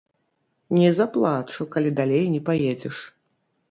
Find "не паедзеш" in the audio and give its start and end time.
2.37-2.95